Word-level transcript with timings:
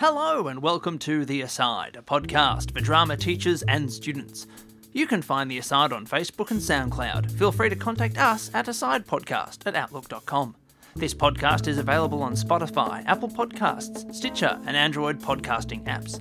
Hello, 0.00 0.48
and 0.48 0.62
welcome 0.62 0.98
to 1.00 1.26
The 1.26 1.42
Aside, 1.42 1.94
a 1.94 2.00
podcast 2.00 2.72
for 2.72 2.80
drama 2.80 3.18
teachers 3.18 3.60
and 3.64 3.92
students. 3.92 4.46
You 4.94 5.06
can 5.06 5.20
find 5.20 5.50
The 5.50 5.58
Aside 5.58 5.92
on 5.92 6.06
Facebook 6.06 6.50
and 6.50 6.58
SoundCloud. 6.58 7.30
Feel 7.32 7.52
free 7.52 7.68
to 7.68 7.76
contact 7.76 8.16
us 8.16 8.50
at 8.54 8.64
asidepodcast 8.64 9.66
at 9.66 9.76
outlook.com. 9.76 10.56
This 10.96 11.12
podcast 11.12 11.68
is 11.68 11.76
available 11.76 12.22
on 12.22 12.32
Spotify, 12.32 13.04
Apple 13.04 13.28
Podcasts, 13.28 14.14
Stitcher, 14.14 14.58
and 14.64 14.74
Android 14.74 15.20
podcasting 15.20 15.84
apps. 15.84 16.18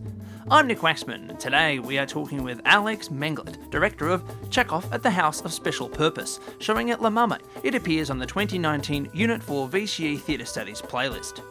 I'm 0.52 0.68
Nick 0.68 0.80
Waxman, 0.80 1.30
and 1.30 1.39
today 1.39 1.80
we 1.80 1.98
are 1.98 2.06
talking 2.06 2.43
with 2.43 2.60
Alex 2.66 3.07
Menglet, 3.07 3.71
director 3.71 4.10
of 4.10 4.24
Tchekov 4.50 4.92
at 4.92 5.04
the 5.04 5.11
House 5.11 5.39
of 5.39 5.54
Special 5.54 5.88
Purpose, 5.88 6.42
showing 6.60 6.92
at 6.92 7.02
La 7.02 7.10
Mama. 7.10 7.39
It 7.64 7.75
appears 7.75 8.10
on 8.10 8.20
the 8.20 8.25
2019 8.25 9.11
Unit 9.14 9.42
4 9.42 9.70
VCE 9.70 10.20
Theatre 10.20 10.43
Studies 10.43 10.82
playlist. 10.82 11.42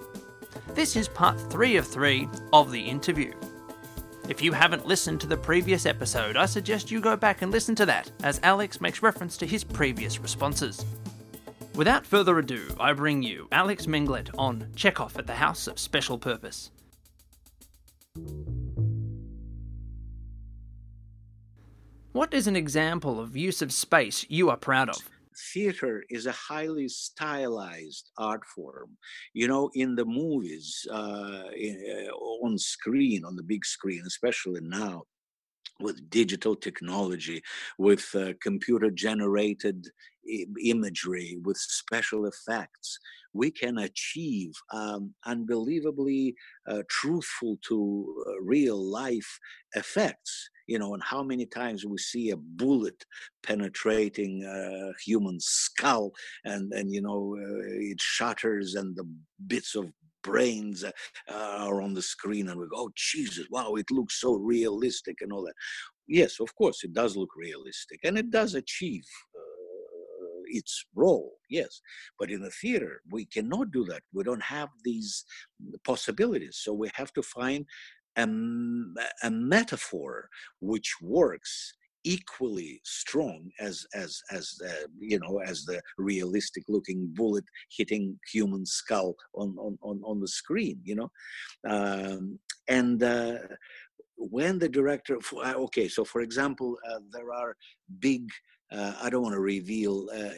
This 0.74 0.94
is 0.96 1.08
part 1.08 1.40
three 1.50 1.76
of 1.76 1.86
three 1.86 2.28
of 2.52 2.70
the 2.70 2.80
interview. 2.80 3.32
If 4.28 4.42
you 4.42 4.52
haven't 4.52 4.86
listened 4.86 5.20
to 5.22 5.26
the 5.26 5.36
previous 5.36 5.86
episode, 5.86 6.36
I 6.36 6.46
suggest 6.46 6.90
you 6.90 7.00
go 7.00 7.16
back 7.16 7.42
and 7.42 7.50
listen 7.50 7.74
to 7.76 7.86
that, 7.86 8.10
as 8.22 8.40
Alex 8.42 8.80
makes 8.80 9.02
reference 9.02 9.36
to 9.38 9.46
his 9.46 9.64
previous 9.64 10.20
responses. 10.20 10.84
Without 11.74 12.06
further 12.06 12.38
ado, 12.38 12.76
I 12.78 12.92
bring 12.92 13.22
you 13.22 13.48
Alex 13.52 13.86
Menglet 13.86 14.30
on 14.36 14.66
Tchekov 14.74 15.18
at 15.18 15.26
the 15.26 15.34
House 15.34 15.66
of 15.66 15.78
Special 15.78 16.18
Purpose. 16.18 16.70
What 22.12 22.34
is 22.34 22.46
an 22.46 22.56
example 22.56 23.20
of 23.20 23.36
use 23.36 23.62
of 23.62 23.72
space 23.72 24.26
you 24.28 24.50
are 24.50 24.56
proud 24.56 24.88
of? 24.90 24.98
Theater 25.52 26.04
is 26.10 26.26
a 26.26 26.32
highly 26.32 26.88
stylized 26.88 28.10
art 28.18 28.44
form. 28.54 28.96
You 29.34 29.48
know, 29.48 29.70
in 29.74 29.94
the 29.94 30.04
movies, 30.04 30.86
uh, 30.90 31.44
uh, 31.48 32.12
on 32.42 32.58
screen, 32.58 33.24
on 33.24 33.36
the 33.36 33.42
big 33.42 33.64
screen, 33.64 34.02
especially 34.06 34.60
now, 34.62 35.04
with 35.80 36.10
digital 36.10 36.56
technology, 36.56 37.42
with 37.78 38.08
uh, 38.14 38.32
computer 38.42 38.90
generated 38.90 39.86
imagery, 40.62 41.38
with 41.42 41.56
special 41.56 42.26
effects, 42.26 42.98
we 43.32 43.50
can 43.50 43.78
achieve 43.78 44.52
um, 44.72 45.14
unbelievably 45.24 46.34
uh, 46.66 46.82
truthful 46.90 47.56
to 47.66 48.24
uh, 48.26 48.40
real 48.42 48.82
life 48.82 49.38
effects 49.74 50.50
you 50.68 50.78
know, 50.78 50.94
and 50.94 51.02
how 51.02 51.22
many 51.22 51.46
times 51.46 51.84
we 51.86 51.98
see 51.98 52.30
a 52.30 52.36
bullet 52.36 53.04
penetrating 53.42 54.44
a 54.44 54.92
human 55.04 55.40
skull, 55.40 56.12
and 56.44 56.72
and 56.72 56.92
you 56.92 57.02
know 57.02 57.36
uh, 57.36 57.90
it 57.92 58.00
shatters, 58.00 58.74
and 58.74 58.94
the 58.96 59.08
bits 59.48 59.74
of 59.74 59.86
brains 60.22 60.84
uh, 60.84 60.92
are 61.28 61.80
on 61.82 61.94
the 61.94 62.02
screen, 62.02 62.48
and 62.48 62.60
we 62.60 62.66
go, 62.68 62.76
"Oh 62.84 62.90
Jesus, 62.94 63.46
wow, 63.50 63.74
it 63.74 63.90
looks 63.90 64.20
so 64.20 64.34
realistic," 64.34 65.16
and 65.22 65.32
all 65.32 65.44
that. 65.44 65.54
Yes, 66.06 66.40
of 66.40 66.54
course, 66.56 66.84
it 66.84 66.92
does 66.94 67.16
look 67.16 67.30
realistic, 67.36 68.00
and 68.04 68.18
it 68.18 68.30
does 68.30 68.54
achieve 68.54 69.04
uh, 69.36 70.42
its 70.50 70.84
role 70.94 71.34
yes 71.50 71.80
but 72.18 72.30
in 72.30 72.40
the 72.40 72.50
theater 72.50 73.02
we 73.10 73.24
cannot 73.26 73.70
do 73.70 73.84
that 73.84 74.02
we 74.14 74.24
don't 74.24 74.42
have 74.42 74.70
these 74.84 75.24
possibilities 75.84 76.58
so 76.62 76.72
we 76.72 76.90
have 76.94 77.12
to 77.12 77.22
find 77.22 77.66
a, 78.16 78.26
a 79.22 79.30
metaphor 79.30 80.28
which 80.60 80.94
works 81.00 81.74
equally 82.04 82.80
strong 82.84 83.50
as 83.60 83.86
as 83.94 84.20
as 84.30 84.54
uh, 84.66 84.86
you 84.98 85.18
know 85.18 85.40
as 85.44 85.64
the 85.64 85.80
realistic 85.98 86.64
looking 86.68 87.10
bullet 87.14 87.44
hitting 87.76 88.18
human 88.32 88.64
skull 88.64 89.14
on 89.34 89.54
on 89.58 89.76
on, 89.82 90.00
on 90.04 90.20
the 90.20 90.28
screen 90.28 90.78
you 90.84 90.94
know? 90.94 91.10
Um, 91.68 92.38
and 92.68 93.02
uh, 93.02 93.38
when 94.16 94.58
the 94.58 94.68
director 94.68 95.18
uh, 95.44 95.54
okay 95.66 95.88
so 95.88 96.04
for 96.04 96.20
example 96.20 96.78
uh, 96.88 97.00
there 97.12 97.32
are 97.32 97.56
big 97.98 98.22
uh, 98.70 98.92
I 99.02 99.08
don't 99.08 99.22
want 99.22 99.34
to 99.34 99.40
reveal 99.40 100.08
uh, 100.14 100.34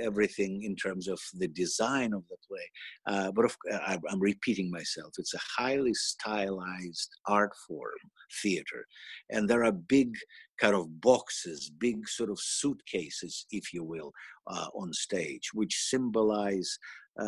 everything 0.00 0.64
in 0.64 0.74
terms 0.74 1.06
of 1.06 1.20
the 1.34 1.48
design 1.48 2.12
of 2.12 2.24
the 2.28 2.36
play, 2.60 3.14
uh, 3.14 3.32
but 3.32 3.44
if, 3.44 3.56
I, 3.86 3.98
am 4.10 4.20
repeating 4.20 4.70
myself. 4.70 5.12
It's 5.18 5.34
a 5.34 5.40
highly 5.58 5.94
stylized 5.94 7.10
art 7.26 7.52
form, 7.66 7.98
theater, 8.42 8.86
and 9.30 9.48
there 9.48 9.64
are 9.64 9.72
big 9.72 10.14
kind 10.60 10.74
of 10.74 11.00
boxes, 11.00 11.70
big 11.78 12.08
sort 12.08 12.30
of 12.30 12.38
suitcases, 12.38 13.46
if 13.50 13.72
you 13.72 13.82
will, 13.82 14.12
uh, 14.46 14.66
on 14.74 14.92
stage, 14.92 15.50
which 15.54 15.74
symbolize 15.74 16.78
uh, 17.18 17.24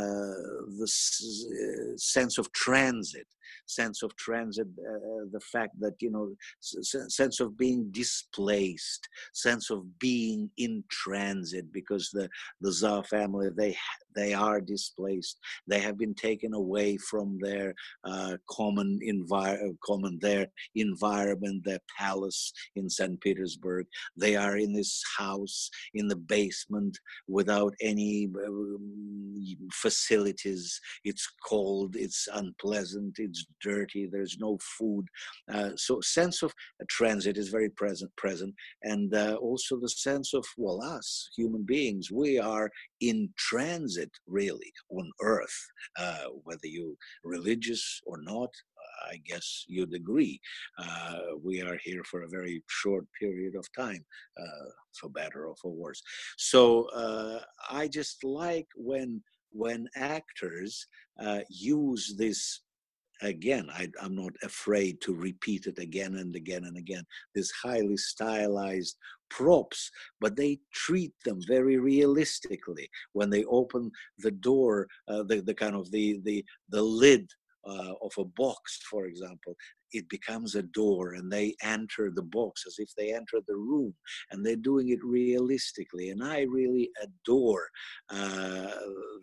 the 0.78 0.84
uh, 0.84 1.96
sense 1.96 2.38
of 2.38 2.50
transit, 2.52 3.26
sense 3.66 4.02
of 4.02 4.14
transit, 4.16 4.66
uh, 4.78 5.24
the 5.32 5.40
fact 5.40 5.78
that 5.80 5.94
you 6.00 6.10
know, 6.10 6.34
sense 6.60 7.40
of 7.40 7.56
being 7.58 7.88
displaced, 7.90 9.08
sense 9.32 9.70
of 9.70 9.98
being 9.98 10.48
in 10.56 10.84
transit, 10.88 11.70
because 11.72 12.10
the 12.12 12.28
the 12.60 12.70
Tsar 12.70 13.04
family 13.04 13.48
they 13.56 13.76
they 14.14 14.34
are 14.34 14.60
displaced, 14.60 15.38
they 15.66 15.80
have 15.80 15.98
been 15.98 16.14
taken 16.14 16.54
away 16.54 16.96
from 16.96 17.38
their 17.40 17.74
uh, 18.04 18.36
common 18.50 18.98
environment, 19.02 19.78
common 19.84 20.18
their 20.20 20.46
environment, 20.74 21.64
their 21.64 21.80
palace 21.98 22.52
in 22.76 22.88
St. 22.88 23.20
Petersburg. 23.20 23.86
They 24.16 24.36
are 24.36 24.56
in 24.56 24.72
this 24.72 25.02
house 25.18 25.70
in 25.94 26.08
the 26.08 26.16
basement 26.16 26.98
without 27.28 27.74
any 27.80 28.28
um, 28.46 29.32
facilities. 29.72 30.80
It's 31.04 31.28
cold, 31.46 31.96
it's 31.96 32.28
unpleasant, 32.32 33.16
it's 33.18 33.46
dirty, 33.62 34.08
there's 34.10 34.38
no 34.38 34.58
food. 34.78 35.06
Uh, 35.52 35.70
so 35.76 36.00
sense 36.00 36.42
of 36.42 36.52
transit 36.88 37.36
is 37.36 37.48
very 37.48 37.70
present, 37.70 38.14
present. 38.16 38.54
And 38.82 39.14
uh, 39.14 39.36
also 39.40 39.78
the 39.78 39.88
sense 39.88 40.34
of, 40.34 40.44
well, 40.56 40.82
us, 40.82 41.30
human 41.36 41.64
beings, 41.64 42.10
we 42.10 42.38
are 42.38 42.70
in 43.02 43.28
transit 43.36 44.10
really 44.26 44.72
on 44.90 45.10
earth, 45.20 45.58
uh, 45.98 46.26
whether 46.44 46.66
you're 46.66 46.94
religious 47.24 48.00
or 48.06 48.22
not, 48.22 48.50
I 49.10 49.16
guess 49.26 49.64
you'd 49.66 49.94
agree. 49.94 50.40
Uh, 50.78 51.18
we 51.42 51.60
are 51.60 51.78
here 51.82 52.04
for 52.04 52.22
a 52.22 52.28
very 52.28 52.62
short 52.68 53.06
period 53.18 53.54
of 53.56 53.66
time, 53.76 54.04
uh, 54.40 54.68
for 54.98 55.10
better 55.10 55.46
or 55.46 55.56
for 55.60 55.72
worse. 55.72 56.00
So 56.38 56.84
uh, 56.90 57.40
I 57.70 57.88
just 57.88 58.22
like 58.24 58.68
when 58.76 59.22
when 59.54 59.86
actors 59.96 60.86
uh, 61.22 61.40
use 61.50 62.14
this 62.16 62.60
again 63.22 63.68
I, 63.72 63.88
am 64.02 64.14
not 64.14 64.32
afraid 64.42 65.00
to 65.02 65.14
repeat 65.14 65.66
it 65.66 65.78
again 65.78 66.16
and 66.16 66.34
again 66.36 66.64
and 66.64 66.76
again 66.76 67.04
These 67.34 67.52
highly 67.62 67.96
stylized 67.96 68.96
props 69.30 69.90
but 70.20 70.36
they 70.36 70.58
treat 70.74 71.12
them 71.24 71.40
very 71.46 71.78
realistically 71.78 72.88
when 73.12 73.30
they 73.30 73.44
open 73.44 73.90
the 74.18 74.30
door 74.30 74.88
uh, 75.08 75.22
the, 75.22 75.40
the 75.40 75.54
kind 75.54 75.74
of 75.74 75.90
the 75.90 76.20
the 76.24 76.44
the 76.68 76.82
lid 76.82 77.26
uh, 77.64 77.94
of 78.02 78.12
a 78.18 78.24
box, 78.24 78.80
for 78.90 79.06
example, 79.06 79.56
it 79.92 80.08
becomes 80.08 80.54
a 80.54 80.62
door 80.62 81.14
and 81.14 81.30
they 81.30 81.54
enter 81.62 82.10
the 82.10 82.22
box 82.22 82.64
as 82.66 82.76
if 82.78 82.94
they 82.96 83.12
enter 83.12 83.40
the 83.46 83.54
room 83.54 83.94
and 84.30 84.44
they're 84.44 84.56
doing 84.56 84.88
it 84.88 84.98
realistically. 85.04 86.10
And 86.10 86.24
I 86.24 86.42
really 86.42 86.90
adore 87.02 87.68
uh, 88.10 88.68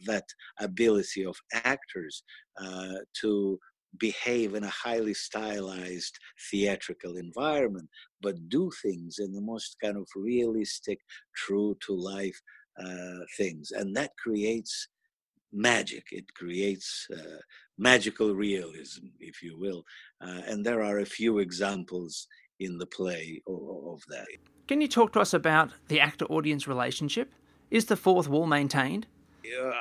that 0.06 0.26
ability 0.60 1.26
of 1.26 1.36
actors 1.54 2.24
uh, 2.62 2.96
to 3.22 3.60
behave 3.98 4.56
in 4.56 4.64
a 4.64 4.70
highly 4.70 5.14
stylized 5.14 6.18
theatrical 6.52 7.18
environment, 7.18 7.90
but 8.22 8.50
do 8.50 8.70
things 8.82 9.18
in 9.20 9.34
the 9.34 9.42
most 9.42 9.76
kind 9.82 9.98
of 9.98 10.08
realistic, 10.16 11.00
true 11.36 11.76
to 11.86 11.94
life 11.94 12.40
uh, 12.84 13.20
things. 13.38 13.72
And 13.72 13.96
that 13.96 14.12
creates 14.24 14.88
magic. 15.52 16.06
It 16.12 16.34
creates 16.36 17.08
uh, 17.12 17.40
magical 17.78 18.36
realism, 18.36 19.08
if 19.20 19.42
you 19.42 19.58
will. 19.58 19.84
Uh, 20.22 20.42
and 20.48 20.66
there 20.66 20.84
are 20.84 21.00
a 21.00 21.06
few 21.06 21.40
examples 21.40 22.28
in 22.60 22.78
the 22.78 22.86
play 22.86 23.42
of, 23.48 23.62
of 23.94 24.04
that. 24.10 24.28
Can 24.68 24.82
you 24.82 24.88
talk 24.88 25.14
to 25.14 25.20
us 25.20 25.34
about 25.34 25.72
the 25.88 26.00
actor 26.00 26.26
audience 26.26 26.68
relationship? 26.68 27.34
Is 27.72 27.86
the 27.86 27.96
fourth 27.96 28.28
wall 28.28 28.46
maintained? 28.46 29.08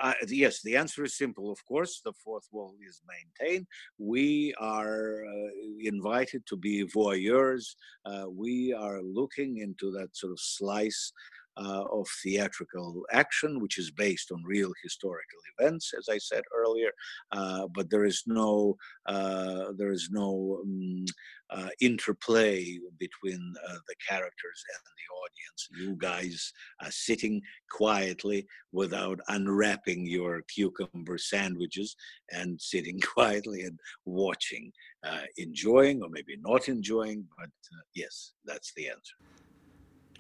Uh, 0.03 0.13
yes, 0.29 0.63
the 0.63 0.77
answer 0.77 1.05
is 1.05 1.17
simple. 1.17 1.51
Of 1.51 1.65
course, 1.67 2.01
the 2.05 2.13
fourth 2.13 2.47
wall 2.53 2.75
is 2.87 3.03
maintained. 3.09 3.67
We 3.99 4.55
are 4.61 5.25
uh, 5.25 5.51
invited 5.81 6.47
to 6.47 6.57
be 6.57 6.85
voyeurs. 6.85 7.75
Uh, 8.05 8.27
we 8.31 8.73
are 8.73 9.03
looking 9.03 9.59
into 9.59 9.91
that 9.93 10.17
sort 10.17 10.33
of 10.33 10.41
slice 10.41 11.13
uh, 11.59 11.85
of 11.93 12.07
theatrical 12.23 13.03
action, 13.13 13.61
which 13.61 13.79
is 13.79 13.91
based 13.91 14.31
on 14.31 14.43
real 14.45 14.73
historical 14.83 15.41
events, 15.59 15.93
as 15.99 16.09
I 16.09 16.19
said 16.19 16.45
earlier. 16.57 16.91
Uh, 17.33 17.67
but 17.75 17.91
there 17.91 18.05
is 18.05 18.23
no 18.27 18.77
uh, 19.07 19.73
there 19.77 19.91
is 19.91 20.09
no 20.11 20.61
um, 20.63 21.05
uh, 21.51 21.69
interplay 21.81 22.79
between 22.99 23.55
uh, 23.69 23.79
the 23.89 23.95
characters 24.09 24.65
and 24.75 24.83
the 24.97 25.09
audience. 25.15 25.69
You 25.79 25.97
guys 25.97 26.53
are 26.83 26.91
sitting 26.91 27.41
quietly 27.71 28.47
without 28.73 29.19
unwrapping 29.29 30.07
your 30.07 30.43
cucumber 30.55 31.19
sandwiches 31.19 31.97
and 32.31 32.61
sitting 32.61 33.01
quietly 33.15 33.63
and 33.63 33.79
watching, 34.05 34.71
uh, 35.05 35.23
enjoying 35.37 36.03
or 36.03 36.09
maybe 36.11 36.37
not 36.41 36.69
enjoying. 36.69 37.27
But 37.37 37.51
yes, 37.95 38.33
that's 38.45 38.73
the 38.77 38.89
answer. 38.89 39.15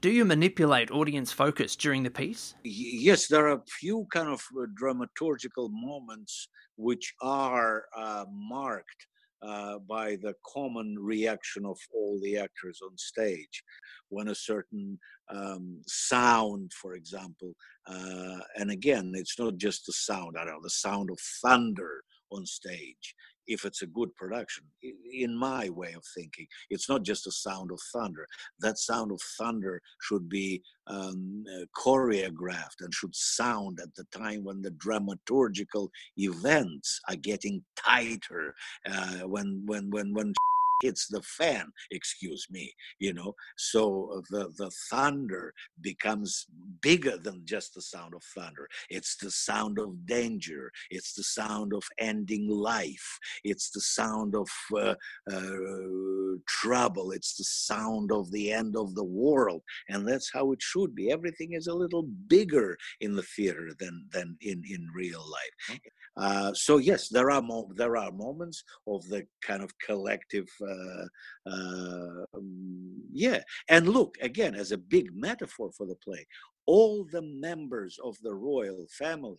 Do 0.00 0.10
you 0.10 0.24
manipulate 0.24 0.92
audience 0.92 1.32
focus 1.32 1.74
during 1.74 2.04
the 2.04 2.10
piece? 2.10 2.54
Yes, 2.62 3.26
there 3.26 3.48
are 3.48 3.54
a 3.54 3.62
few 3.66 4.06
kind 4.12 4.28
of 4.28 4.40
uh, 4.56 4.66
dramaturgical 4.80 5.70
moments 5.72 6.48
which 6.76 7.12
are 7.20 7.86
uh, 7.96 8.24
marked 8.32 9.06
uh, 9.42 9.80
by 9.88 10.10
the 10.22 10.34
common 10.46 10.94
reaction 11.00 11.66
of 11.66 11.76
all 11.92 12.20
the 12.22 12.36
actors 12.38 12.78
on 12.80 12.96
stage. 12.96 13.64
When 14.08 14.28
a 14.28 14.36
certain 14.36 15.00
um, 15.34 15.80
sound, 15.88 16.72
for 16.80 16.94
example, 16.94 17.54
uh, 17.88 18.38
and 18.56 18.70
again, 18.70 19.14
it's 19.16 19.36
not 19.36 19.56
just 19.56 19.84
the 19.86 19.92
sound, 19.92 20.36
I 20.38 20.44
don't 20.44 20.54
know, 20.54 20.60
the 20.62 20.70
sound 20.70 21.10
of 21.10 21.18
thunder 21.42 22.02
on 22.30 22.46
stage 22.46 23.16
if 23.48 23.64
it's 23.64 23.82
a 23.82 23.86
good 23.86 24.14
production. 24.14 24.64
In 25.12 25.36
my 25.36 25.70
way 25.70 25.92
of 25.94 26.04
thinking, 26.14 26.46
it's 26.70 26.88
not 26.88 27.02
just 27.02 27.26
a 27.26 27.32
sound 27.32 27.72
of 27.72 27.80
thunder. 27.92 28.26
That 28.60 28.78
sound 28.78 29.10
of 29.10 29.20
thunder 29.38 29.80
should 30.00 30.28
be 30.28 30.62
um, 30.86 31.44
uh, 31.54 31.64
choreographed 31.76 32.80
and 32.80 32.92
should 32.94 33.14
sound 33.14 33.80
at 33.82 33.94
the 33.96 34.04
time 34.16 34.44
when 34.44 34.62
the 34.62 34.70
dramaturgical 34.72 35.88
events 36.16 37.00
are 37.08 37.16
getting 37.16 37.62
tighter, 37.76 38.54
uh, 38.86 39.26
when 39.26 39.62
when 39.66 39.90
when 39.90 40.12
when 40.12 40.32
hits 40.82 41.06
the 41.08 41.22
fan 41.22 41.66
excuse 41.90 42.46
me 42.50 42.72
you 42.98 43.12
know? 43.12 43.34
So 43.56 44.10
uh, 44.16 44.20
the 44.30 44.52
the 44.56 44.70
thunder 44.90 45.54
becomes 45.80 46.46
bigger 46.80 47.16
than 47.16 47.42
just 47.44 47.74
the 47.74 47.82
sound 47.82 48.14
of 48.14 48.22
thunder. 48.34 48.68
It's 48.90 49.16
the 49.16 49.30
sound 49.30 49.78
of 49.78 50.06
danger. 50.06 50.70
It's 50.90 51.14
the 51.14 51.22
sound 51.22 51.72
of 51.72 51.84
ending 51.98 52.48
life. 52.48 53.18
It's 53.44 53.70
the 53.70 53.80
sound 53.80 54.34
of 54.34 54.48
uh, 54.76 54.94
uh, 55.30 56.27
trouble. 56.46 57.12
It's 57.12 57.36
the 57.36 57.44
sound 57.44 58.12
of 58.12 58.30
the 58.30 58.52
end 58.52 58.76
of 58.76 58.94
the 58.94 59.04
world. 59.04 59.62
And 59.88 60.06
that's 60.06 60.30
how 60.32 60.52
it 60.52 60.62
should 60.62 60.94
be. 60.94 61.10
Everything 61.10 61.52
is 61.52 61.66
a 61.66 61.74
little 61.74 62.04
bigger 62.26 62.76
in 63.00 63.14
the 63.14 63.22
theater 63.22 63.70
than 63.78 64.06
than 64.12 64.36
in 64.40 64.62
in 64.68 64.88
real 64.94 65.24
life. 65.38 65.80
Uh, 66.16 66.52
so 66.52 66.78
yes, 66.78 67.08
there 67.08 67.30
are 67.30 67.42
mo- 67.42 67.70
there 67.76 67.96
are 67.96 68.10
moments 68.10 68.64
of 68.86 69.06
the 69.08 69.24
kind 69.42 69.62
of 69.62 69.70
collective, 69.78 70.48
uh, 70.62 71.06
uh, 71.50 72.24
um, 72.34 73.02
yeah. 73.12 73.40
And 73.68 73.88
look 73.88 74.16
again 74.20 74.54
as 74.54 74.72
a 74.72 74.78
big 74.78 75.14
metaphor 75.14 75.70
for 75.76 75.86
the 75.86 75.94
play, 75.94 76.26
all 76.66 77.06
the 77.10 77.22
members 77.22 77.98
of 78.02 78.16
the 78.22 78.34
royal 78.34 78.86
family 78.90 79.38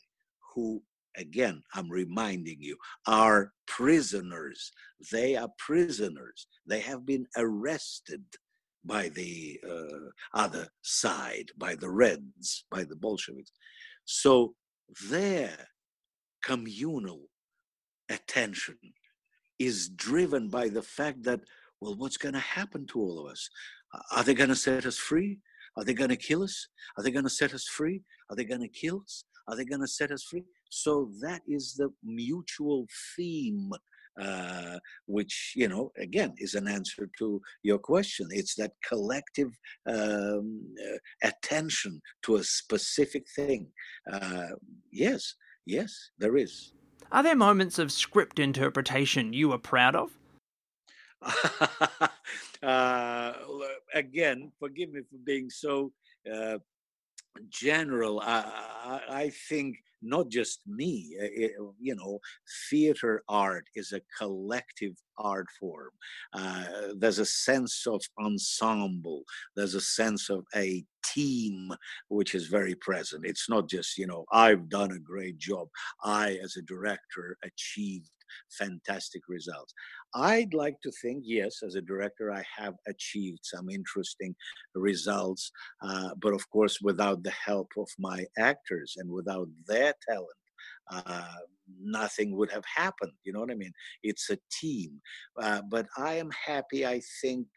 who 0.56 0.82
again 1.20 1.62
i'm 1.76 1.90
reminding 1.90 2.58
you 2.60 2.76
are 3.08 3.52
prisoners 3.68 4.72
they 5.12 5.36
are 5.36 5.50
prisoners 5.58 6.48
they 6.66 6.80
have 6.80 7.06
been 7.06 7.26
arrested 7.38 8.24
by 8.86 9.10
the 9.10 9.60
uh, 9.70 10.10
other 10.34 10.68
side 10.82 11.52
by 11.58 11.76
the 11.76 11.90
reds 11.90 12.66
by 12.72 12.84
the 12.84 12.96
bolsheviks 12.96 13.52
so 14.06 14.56
their 15.10 15.56
communal 16.42 17.22
attention 18.10 18.78
is 19.60 19.90
driven 19.90 20.50
by 20.50 20.70
the 20.70 20.82
fact 20.82 21.24
that, 21.24 21.42
well, 21.82 21.96
what's 21.96 22.18
going 22.18 22.34
to 22.34 22.40
happen 22.40 22.88
to 22.88 23.00
all 23.00 23.20
of 23.20 23.32
us? 23.32 23.50
Are 24.12 24.24
they 24.24 24.34
going 24.34 24.50
to 24.50 24.56
set 24.56 24.86
us 24.86 24.98
free? 24.98 25.40
Are 25.78 25.84
they 25.84 25.94
going 25.94 26.10
to 26.10 26.16
kill 26.16 26.44
us? 26.44 26.68
Are 26.98 27.04
they 27.04 27.12
going 27.12 27.26
to 27.26 27.30
set 27.30 27.54
us 27.54 27.66
free? 27.66 28.02
Are 28.30 28.36
they 28.36 28.46
going 28.46 28.62
to 28.62 28.68
kill 28.68 29.02
us? 29.04 29.26
Are 29.50 29.56
they 29.56 29.66
going 29.66 29.82
to 29.82 29.88
set 29.88 30.12
us 30.12 30.24
free? 30.24 30.46
So 30.70 31.12
that 31.22 31.42
is 31.48 31.74
the 31.74 31.90
mutual 32.04 32.88
theme, 33.16 33.72
uh, 34.22 34.78
which, 35.08 35.54
you 35.56 35.68
know, 35.68 35.92
again, 35.98 36.36
is 36.38 36.54
an 36.54 36.68
answer 36.68 37.10
to 37.18 37.42
your 37.64 37.80
question. 37.80 38.28
It's 38.32 38.56
that 38.56 38.74
collective 38.88 39.52
um, 39.88 40.62
uh, 40.80 40.98
attention 41.24 42.02
to 42.24 42.36
a 42.36 42.44
specific 42.44 43.26
thing. 43.36 43.68
Uh, 44.12 44.50
yes, 44.92 45.36
Yes, 45.70 46.10
there 46.18 46.36
is. 46.36 46.74
Are 47.12 47.22
there 47.22 47.36
moments 47.36 47.78
of 47.78 47.92
script 47.92 48.40
interpretation 48.40 49.34
you 49.34 49.52
are 49.52 49.60
proud 49.60 49.96
of? 49.96 50.18
uh, 52.64 53.34
again, 53.94 54.52
forgive 54.58 54.92
me 54.92 55.02
for 55.02 55.18
being 55.24 55.48
so 55.52 55.92
uh, 56.34 56.58
general. 57.50 58.20
I, 58.22 58.79
I, 58.90 59.02
I, 59.10 59.30
think 59.30 59.78
not 60.02 60.30
just 60.30 60.62
me, 60.68 61.16
it, 61.20 61.52
uh, 61.60 61.72
you 61.80 61.96
know, 61.96 62.20
theater 62.70 63.24
art 63.30 63.66
is 63.76 63.92
a 63.92 64.02
collective 64.18 64.94
art 65.18 65.48
form. 65.60 65.92
Uh, 66.34 66.66
there's 66.98 67.20
a 67.20 67.26
sense 67.26 67.86
of 67.86 68.02
ensemble, 68.20 69.24
there's 69.56 69.76
a 69.76 69.82
sense 69.82 70.30
of 70.30 70.44
a 70.56 70.84
team 71.06 71.72
which 72.08 72.34
is 72.36 72.48
very 72.48 72.76
present. 72.76 73.26
It's 73.26 73.50
not 73.50 73.70
just, 73.70 73.98
you 73.98 74.08
know, 74.08 74.26
I've 74.32 74.70
done 74.70 74.92
a 74.92 75.00
great 75.00 75.38
job. 75.38 75.68
I, 76.04 76.40
as 76.44 76.56
a 76.58 76.62
director, 76.64 77.38
achieved 77.44 78.10
fantastic 78.58 79.24
results. 79.28 79.74
I'd 80.16 80.54
like 80.54 80.76
to 80.84 80.92
think, 81.02 81.24
yes, 81.26 81.62
as 81.66 81.76
a 81.76 81.82
director, 81.82 82.32
I 82.32 82.44
have 82.58 82.76
achieved 82.88 83.40
some 83.44 83.70
interesting 83.70 84.36
results, 84.76 85.52
uh, 85.84 86.10
but 86.22 86.34
of 86.34 86.50
course, 86.50 86.80
without 86.82 87.24
the 87.24 87.32
help 87.32 87.70
of 87.78 87.88
my 87.98 88.26
actors 88.38 88.96
and 88.98 89.10
without 89.10 89.48
their 89.68 89.94
talent, 90.08 90.40
uh, 90.92 91.40
nothing 91.82 92.36
would 92.36 92.52
have 92.52 92.64
happened. 92.66 93.12
You 93.24 93.34
know 93.34 93.42
what 93.42 93.52
I 93.52 93.56
mean? 93.56 93.74
It's 94.04 94.30
a 94.30 94.40
team. 94.52 95.02
Uh, 95.40 95.62
but 95.70 95.86
I 95.98 96.16
am 96.16 96.32
happy, 96.32 96.86
I 96.86 97.02
think, 97.22 97.48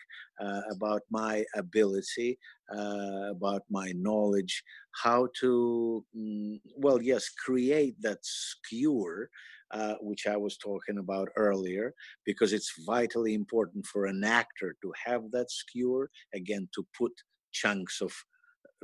uh, 0.40 0.60
about 0.70 1.02
my 1.10 1.44
ability, 1.56 2.38
uh, 2.76 3.30
about 3.30 3.62
my 3.70 3.92
knowledge, 3.96 4.62
how 5.02 5.28
to, 5.40 6.04
mm, 6.16 6.60
well, 6.76 7.00
yes, 7.02 7.28
create 7.44 7.96
that 8.00 8.18
skewer. 8.22 9.30
Uh, 9.74 9.94
which 10.02 10.26
I 10.26 10.36
was 10.36 10.58
talking 10.58 10.98
about 10.98 11.30
earlier, 11.34 11.94
because 12.26 12.52
it's 12.52 12.74
vitally 12.84 13.32
important 13.32 13.86
for 13.86 14.04
an 14.04 14.22
actor 14.22 14.76
to 14.82 14.92
have 15.06 15.30
that 15.30 15.50
skewer, 15.50 16.10
again, 16.34 16.68
to 16.74 16.86
put 16.98 17.12
chunks 17.52 18.02
of 18.02 18.12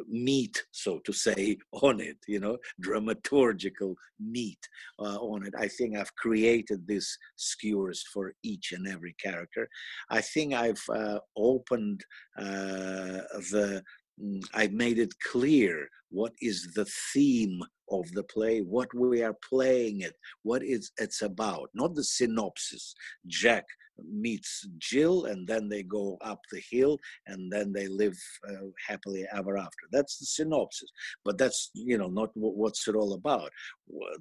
meat, 0.08 0.62
so 0.70 0.98
to 1.00 1.12
say, 1.12 1.58
on 1.72 2.00
it, 2.00 2.18
you 2.26 2.40
know, 2.40 2.58
dramaturgical 2.82 3.94
meat 4.20 4.58
uh, 4.98 5.17
on 5.17 5.46
it. 5.46 5.55
I 5.58 5.69
think 5.69 5.96
I've 5.96 6.14
created 6.17 6.86
these 6.86 7.17
skewers 7.36 8.05
for 8.12 8.34
each 8.43 8.72
and 8.72 8.86
every 8.86 9.14
character. 9.22 9.69
I 10.10 10.20
think 10.20 10.55
I've 10.55 10.82
uh, 10.93 11.19
opened 11.36 12.05
uh, 12.38 13.24
the, 13.52 13.82
mm, 14.22 14.43
I've 14.55 14.72
made 14.72 14.98
it 14.98 15.14
clear 15.20 15.88
what 16.10 16.32
is 16.40 16.72
the 16.74 16.86
theme 17.12 17.62
of 17.90 18.10
the 18.12 18.24
play, 18.24 18.60
what 18.60 18.92
we 18.94 19.22
are 19.22 19.36
playing 19.48 20.00
it, 20.00 20.14
what 20.42 20.62
is 20.62 20.90
it's 20.98 21.22
about, 21.22 21.70
not 21.74 21.94
the 21.94 22.04
synopsis. 22.04 22.94
Jack 23.26 23.64
meets 24.10 24.66
Jill, 24.78 25.24
and 25.24 25.46
then 25.46 25.68
they 25.68 25.82
go 25.82 26.18
up 26.20 26.40
the 26.52 26.62
hill, 26.70 26.98
and 27.26 27.50
then 27.50 27.72
they 27.72 27.88
live 27.88 28.16
uh, 28.48 28.68
happily 28.86 29.26
ever 29.34 29.56
after. 29.56 29.86
That's 29.90 30.18
the 30.18 30.26
synopsis, 30.26 30.90
but 31.24 31.38
that's 31.38 31.70
you 31.74 31.98
know 31.98 32.08
not 32.08 32.30
what's 32.34 32.86
it 32.88 32.94
all 32.94 33.14
about. 33.14 33.50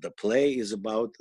The 0.01 0.11
play 0.11 0.53
is 0.53 0.71
about 0.71 1.11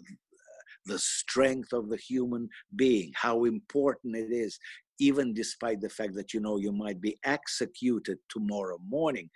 the 0.86 0.98
strength 0.98 1.72
of 1.72 1.88
the 1.88 1.96
human 1.96 2.48
being, 2.76 3.12
how 3.14 3.44
important 3.44 4.16
it 4.16 4.32
is, 4.32 4.58
even 4.98 5.34
despite 5.34 5.80
the 5.80 5.88
fact 5.88 6.14
that 6.14 6.32
you 6.32 6.40
know 6.40 6.56
you 6.56 6.72
might 6.72 7.00
be 7.00 7.18
executed 7.24 8.18
tomorrow 8.28 8.78
morning 8.86 9.28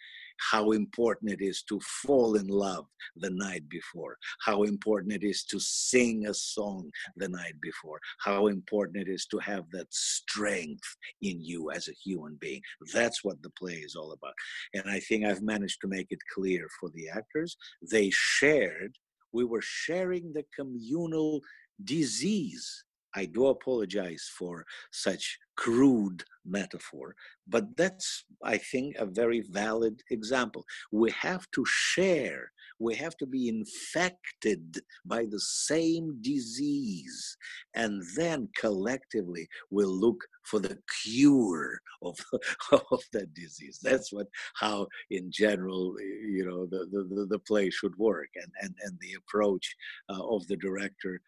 how 0.50 0.72
important 0.72 1.30
it 1.30 1.42
is 1.42 1.62
to 1.64 1.80
fall 1.80 2.36
in 2.36 2.48
love 2.48 2.86
the 3.16 3.30
night 3.30 3.68
before, 3.68 4.16
how 4.44 4.62
important 4.62 5.12
it 5.12 5.24
is 5.24 5.44
to 5.44 5.58
sing 5.60 6.26
a 6.26 6.34
song 6.34 6.90
the 7.16 7.28
night 7.28 7.54
before, 7.60 8.00
how 8.20 8.46
important 8.46 8.96
it 8.96 9.10
is 9.10 9.26
to 9.26 9.38
have 9.38 9.64
that 9.72 9.92
strength 9.92 10.96
in 11.22 11.40
you 11.40 11.70
as 11.70 11.88
a 11.88 11.92
human 12.04 12.36
being. 12.40 12.60
That's 12.92 13.24
what 13.24 13.42
the 13.42 13.50
play 13.50 13.74
is 13.74 13.94
all 13.96 14.12
about. 14.12 14.34
And 14.74 14.84
I 14.90 15.00
think 15.00 15.24
I've 15.24 15.42
managed 15.42 15.80
to 15.82 15.88
make 15.88 16.08
it 16.10 16.20
clear 16.34 16.66
for 16.78 16.90
the 16.94 17.08
actors. 17.08 17.56
They 17.90 18.10
shared, 18.12 18.96
we 19.32 19.44
were 19.44 19.62
sharing 19.62 20.32
the 20.32 20.44
communal 20.56 21.40
disease 21.84 22.84
I 23.14 23.26
do 23.26 23.46
apologize 23.46 24.30
for 24.38 24.64
such 24.92 25.38
crude 25.56 26.22
metaphor, 26.44 27.14
but 27.46 27.76
that's, 27.76 28.24
I 28.42 28.56
think, 28.56 28.96
a 28.96 29.04
very 29.04 29.42
valid 29.50 30.00
example. 30.10 30.64
We 30.92 31.10
have 31.10 31.46
to 31.54 31.64
share, 31.66 32.52
we 32.78 32.94
have 32.94 33.16
to 33.18 33.26
be 33.26 33.48
infected 33.48 34.78
by 35.04 35.26
the 35.30 35.40
same 35.40 36.18
disease, 36.22 37.36
and 37.74 38.02
then 38.16 38.48
collectively 38.56 39.48
we'll 39.70 39.94
look 39.94 40.24
for 40.44 40.60
the 40.60 40.78
cure 41.02 41.80
of, 42.02 42.16
of 42.72 43.02
that 43.12 43.34
disease. 43.34 43.78
That's 43.82 44.12
what 44.12 44.28
how 44.54 44.86
in 45.10 45.30
general, 45.30 45.94
you 46.00 46.46
know, 46.46 46.66
the, 46.66 46.86
the, 46.90 47.26
the 47.28 47.38
play 47.40 47.70
should 47.70 47.96
work 47.98 48.28
and, 48.36 48.50
and, 48.62 48.74
and 48.82 48.98
the 49.00 49.14
approach 49.14 49.76
uh, 50.08 50.22
of 50.22 50.46
the 50.46 50.56
director 50.56 51.20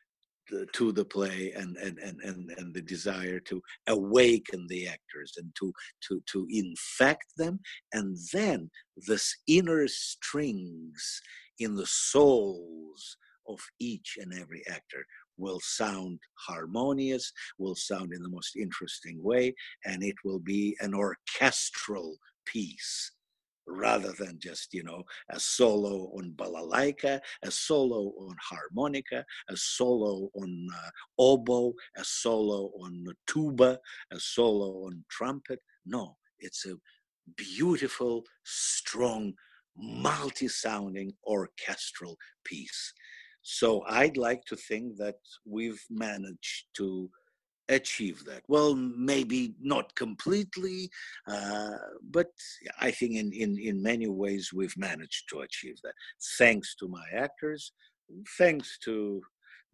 to 0.72 0.92
the 0.92 1.04
play 1.04 1.52
and, 1.56 1.76
and, 1.76 1.98
and, 1.98 2.20
and, 2.22 2.50
and 2.58 2.74
the 2.74 2.82
desire 2.82 3.40
to 3.40 3.62
awaken 3.88 4.66
the 4.68 4.88
actors 4.88 5.34
and 5.36 5.52
to, 5.58 5.72
to, 6.08 6.22
to 6.26 6.46
infect 6.50 7.26
them. 7.36 7.60
And 7.92 8.16
then 8.32 8.70
this 9.06 9.34
inner 9.46 9.86
strings 9.88 11.20
in 11.58 11.74
the 11.74 11.86
souls 11.86 13.16
of 13.48 13.58
each 13.80 14.18
and 14.20 14.32
every 14.34 14.62
actor 14.68 15.04
will 15.36 15.60
sound 15.62 16.18
harmonious, 16.34 17.32
will 17.58 17.74
sound 17.74 18.12
in 18.12 18.22
the 18.22 18.28
most 18.28 18.56
interesting 18.56 19.22
way, 19.22 19.54
and 19.84 20.02
it 20.02 20.16
will 20.24 20.38
be 20.38 20.76
an 20.80 20.94
orchestral 20.94 22.16
piece 22.46 23.12
rather 23.66 24.12
than 24.18 24.38
just 24.38 24.74
you 24.74 24.82
know 24.82 25.02
a 25.30 25.38
solo 25.38 26.10
on 26.16 26.32
balalaika 26.36 27.20
a 27.44 27.50
solo 27.50 28.12
on 28.18 28.36
harmonica 28.40 29.24
a 29.48 29.56
solo 29.56 30.28
on 30.34 30.66
uh, 30.74 30.90
oboe 31.18 31.72
a 31.96 32.04
solo 32.04 32.72
on 32.80 33.04
tuba 33.26 33.78
a 34.12 34.20
solo 34.20 34.86
on 34.86 35.04
trumpet. 35.08 35.60
No 35.86 36.16
it's 36.38 36.66
a 36.66 36.74
beautiful 37.36 38.24
strong 38.44 39.32
multi-sounding 39.76 41.12
orchestral 41.26 42.16
piece. 42.44 42.92
So 43.42 43.82
i'd 43.88 44.16
like 44.16 44.44
to 44.46 44.56
think 44.56 44.96
that 44.98 45.16
we've 45.44 45.82
managed 45.90 46.66
to 46.74 47.10
achieve 47.72 48.24
that. 48.24 48.42
Well, 48.48 48.74
maybe 48.74 49.54
not 49.60 49.94
completely, 49.94 50.90
uh, 51.26 51.70
but 52.10 52.28
I 52.80 52.90
think 52.90 53.16
in, 53.16 53.32
in, 53.32 53.58
in 53.58 53.82
many 53.82 54.08
ways 54.08 54.52
we've 54.52 54.76
managed 54.76 55.28
to 55.30 55.40
achieve 55.40 55.76
that. 55.82 55.94
Thanks 56.38 56.74
to 56.76 56.88
my 56.88 57.04
actors, 57.14 57.72
thanks 58.38 58.78
to 58.84 59.22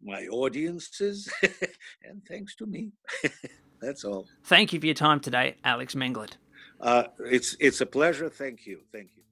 my 0.01 0.25
audiences, 0.27 1.31
and 2.03 2.21
thanks 2.27 2.55
to 2.55 2.65
me. 2.65 2.91
That's 3.81 4.03
all. 4.03 4.27
Thank 4.45 4.73
you 4.73 4.79
for 4.79 4.85
your 4.85 4.95
time 4.95 5.19
today, 5.19 5.55
Alex 5.63 5.95
Menglet. 5.95 6.37
Uh, 6.81 7.05
it's 7.19 7.55
it's 7.59 7.81
a 7.81 7.85
pleasure. 7.85 8.29
Thank 8.29 8.65
you. 8.65 8.81
Thank 8.91 9.11
you. 9.15 9.23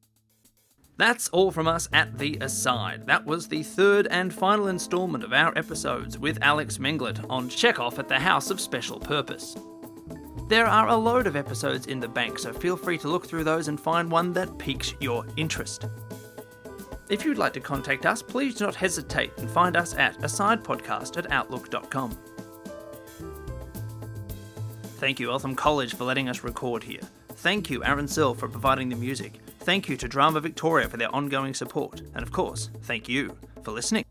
That's 0.98 1.30
all 1.30 1.52
from 1.52 1.68
us 1.68 1.88
at 1.94 2.18
The 2.18 2.40
Aside. 2.42 3.06
That 3.06 3.24
was 3.24 3.48
the 3.48 3.62
third 3.62 4.08
and 4.08 4.34
final 4.34 4.68
instalment 4.68 5.24
of 5.24 5.32
our 5.32 5.56
episodes 5.56 6.18
with 6.18 6.42
Alex 6.42 6.80
Menglet 6.80 7.24
on 7.30 7.50
Tchekov 7.50 8.00
at 8.00 8.08
the 8.08 8.18
House 8.18 8.50
of 8.50 8.60
Special 8.60 9.00
Purpose. 9.00 9.56
There 10.50 10.66
are 10.66 10.88
a 10.88 10.96
load 10.96 11.28
of 11.28 11.36
episodes 11.36 11.86
in 11.86 12.00
the 12.00 12.08
bank, 12.08 12.40
so 12.40 12.52
feel 12.52 12.76
free 12.76 12.98
to 13.00 13.10
look 13.10 13.28
through 13.28 13.44
those 13.44 13.68
and 13.68 13.80
find 13.80 14.10
one 14.10 14.34
that 14.34 14.58
piques 14.58 14.96
your 15.00 15.24
interest. 15.38 15.86
If 17.10 17.24
you'd 17.24 17.38
like 17.38 17.54
to 17.54 17.60
contact 17.60 18.08
us, 18.08 18.24
please 18.24 18.56
do 18.56 18.66
not 18.66 18.76
hesitate 18.76 19.32
and 19.38 19.50
find 19.50 19.78
us 19.78 19.94
at 19.94 20.18
asidepodcast 20.22 21.18
at 21.18 21.32
outlook.com. 21.32 22.18
Thank 24.98 25.20
you, 25.20 25.30
Eltham 25.30 25.54
College, 25.54 25.94
for 25.94 26.06
letting 26.06 26.28
us 26.28 26.44
record 26.44 26.84
here. 26.84 27.02
Thank 27.30 27.70
you, 27.70 27.84
Aaron 27.84 28.08
Sill, 28.08 28.34
for 28.34 28.48
providing 28.48 28.90
the 28.90 28.96
music. 28.96 29.40
Thank 29.68 29.90
you 29.90 29.98
to 29.98 30.08
Drama 30.08 30.40
Victoria 30.40 30.88
for 30.88 30.96
their 30.96 31.14
ongoing 31.14 31.54
support. 31.54 32.00
And 32.16 32.24
of 32.24 32.32
course, 32.32 32.70
thank 32.84 33.10
you 33.10 33.36
for 33.64 33.72
listening. 33.72 34.06